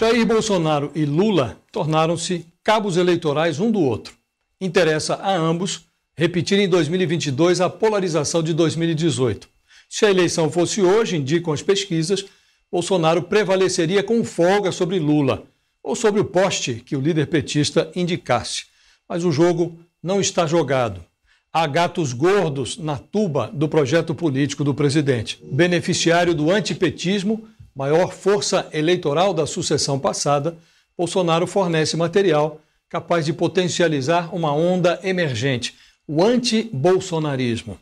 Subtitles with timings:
[0.00, 4.14] Jair Bolsonaro e Lula tornaram-se cabos eleitorais um do outro.
[4.58, 5.84] Interessa a ambos
[6.16, 9.46] repetir em 2022 a polarização de 2018.
[9.90, 12.24] Se a eleição fosse hoje, indicam as pesquisas,
[12.72, 15.44] Bolsonaro prevaleceria com folga sobre Lula,
[15.82, 18.64] ou sobre o poste que o líder petista indicasse.
[19.06, 21.04] Mas o jogo não está jogado.
[21.52, 25.38] Há gatos gordos na tuba do projeto político do presidente.
[25.42, 30.56] Beneficiário do antipetismo, maior força eleitoral da sucessão passada,
[30.96, 35.74] Bolsonaro fornece material capaz de potencializar uma onda emergente,
[36.06, 37.78] o anti-bolsonarismo.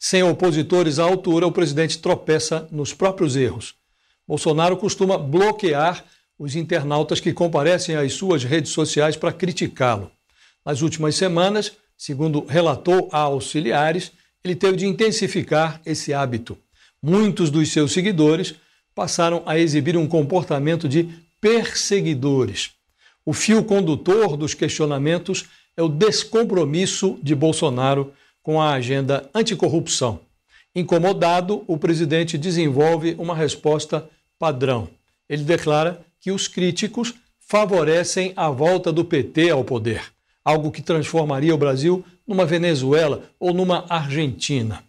[0.00, 3.74] Sem opositores à altura, o presidente tropeça nos próprios erros.
[4.26, 6.04] Bolsonaro costuma bloquear
[6.38, 10.10] os internautas que comparecem às suas redes sociais para criticá-lo.
[10.64, 14.12] Nas últimas semanas, segundo relatou a auxiliares,
[14.44, 16.56] ele teve de intensificar esse hábito.
[17.02, 18.54] Muitos dos seus seguidores
[18.98, 21.08] passaram a exibir um comportamento de
[21.40, 22.72] perseguidores.
[23.24, 25.44] O fio condutor dos questionamentos
[25.76, 30.18] é o descompromisso de Bolsonaro com a agenda anticorrupção.
[30.74, 34.88] Incomodado, o presidente desenvolve uma resposta padrão.
[35.28, 40.02] Ele declara que os críticos favorecem a volta do PT ao poder,
[40.44, 44.82] algo que transformaria o Brasil numa Venezuela ou numa Argentina.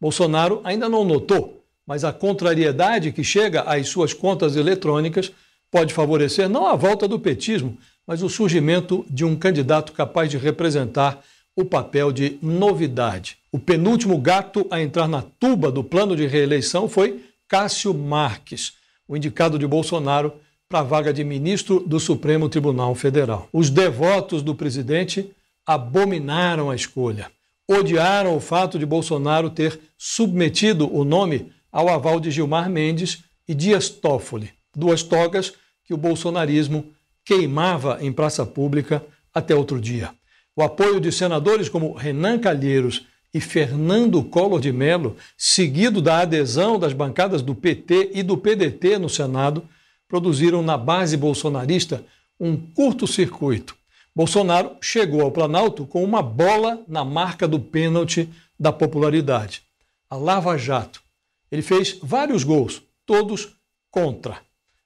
[0.00, 5.30] Bolsonaro ainda não notou, mas a contrariedade que chega às suas contas eletrônicas
[5.70, 10.38] pode favorecer não a volta do petismo, mas o surgimento de um candidato capaz de
[10.38, 11.22] representar
[11.54, 13.38] o papel de novidade.
[13.50, 18.74] O penúltimo gato a entrar na tuba do plano de reeleição foi Cássio Marques,
[19.08, 20.32] o indicado de Bolsonaro
[20.68, 23.48] para a vaga de ministro do Supremo Tribunal Federal.
[23.52, 25.30] Os devotos do presidente
[25.64, 27.30] abominaram a escolha.
[27.68, 33.54] Odiaram o fato de Bolsonaro ter submetido o nome ao aval de Gilmar Mendes e
[33.54, 35.52] Dias Toffoli, duas togas
[35.84, 36.86] que o bolsonarismo
[37.22, 40.10] queimava em praça pública até outro dia.
[40.56, 43.04] O apoio de senadores como Renan Calheiros
[43.34, 48.98] e Fernando Collor de Mello, seguido da adesão das bancadas do PT e do PDT
[48.98, 49.62] no Senado,
[50.08, 52.02] produziram na base bolsonarista
[52.40, 53.76] um curto-circuito.
[54.14, 59.60] Bolsonaro chegou ao Planalto com uma bola na marca do pênalti da popularidade.
[60.08, 61.04] A Lava Jato.
[61.50, 63.56] Ele fez vários gols, todos
[63.90, 64.38] contra.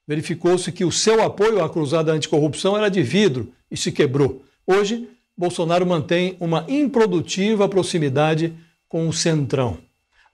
[0.07, 4.43] Verificou-se que o seu apoio à cruzada anticorrupção era de vidro e se quebrou.
[4.65, 5.07] Hoje,
[5.37, 8.53] Bolsonaro mantém uma improdutiva proximidade
[8.87, 9.77] com o Centrão.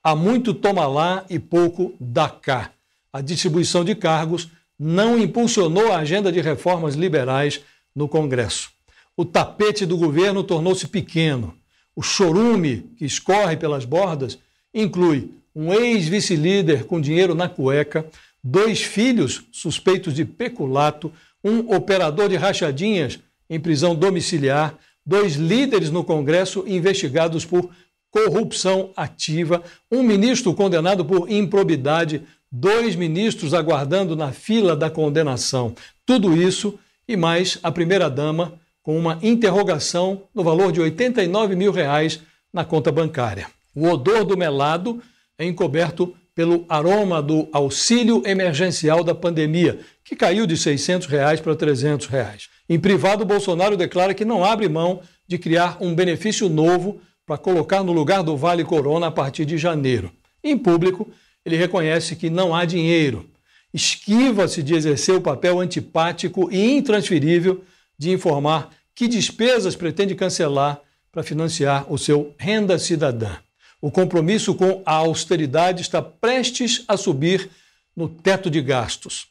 [0.04, 2.72] Há muito toma lá e pouco dá cá.
[3.12, 7.62] A distribuição de cargos não impulsionou a agenda de reformas liberais
[7.96, 8.70] no Congresso.
[9.16, 11.54] O tapete do governo tornou-se pequeno.
[11.96, 14.38] O chorume que escorre pelas bordas
[14.74, 18.06] inclui um ex-vice-líder com dinheiro na cueca,
[18.44, 21.12] dois filhos suspeitos de peculato,
[21.44, 23.18] um operador de rachadinhas
[23.50, 27.72] em prisão domiciliar, dois líderes no Congresso investigados por
[28.12, 35.74] corrupção ativa, um ministro condenado por improbidade dois ministros aguardando na fila da condenação.
[36.06, 38.54] Tudo isso e mais a primeira-dama
[38.84, 42.22] com uma interrogação no valor de 89 mil reais
[42.54, 43.48] na conta bancária.
[43.76, 45.02] O odor do melado
[45.46, 52.08] encoberto pelo aroma do auxílio emergencial da pandemia, que caiu de 600 reais para 300
[52.08, 52.50] reais.
[52.70, 57.84] Em privado, Bolsonaro declara que não abre mão de criar um benefício novo para colocar
[57.84, 60.12] no lugar do Vale Corona a partir de janeiro.
[60.44, 61.10] Em público,
[61.46, 63.26] ele reconhece que não há dinheiro.
[63.74, 67.64] Esquiva-se de exercer o papel antipático e intransferível
[67.98, 70.82] de informar que despesas pretende cancelar
[71.12, 73.38] para financiar o seu renda cidadã.
[73.80, 77.50] O compromisso com a austeridade está prestes a subir
[77.96, 79.28] no teto de gastos.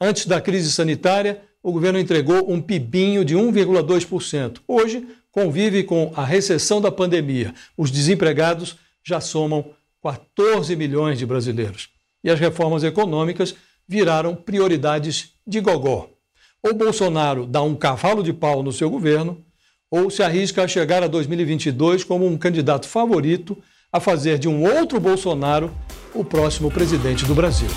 [0.00, 4.60] Antes da crise sanitária, o governo entregou um pibinho de 1,2%.
[4.68, 7.52] Hoje, convive com a recessão da pandemia.
[7.76, 11.88] Os desempregados já somam 14 milhões de brasileiros.
[12.22, 13.56] E as reformas econômicas
[13.86, 16.08] viraram prioridades de gogó.
[16.62, 19.44] Ou Bolsonaro dá um cavalo de pau no seu governo,
[19.90, 23.60] ou se arrisca a chegar a 2022 como um candidato favorito
[23.90, 25.70] a fazer de um outro Bolsonaro
[26.14, 27.70] o próximo presidente do Brasil.